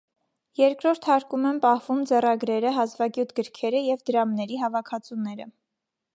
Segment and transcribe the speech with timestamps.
[0.59, 5.51] Երկրորդ հարկում են պահվում ձեռագրերը, հազվագյուտ գրքերը և դրամների հավաքածուները։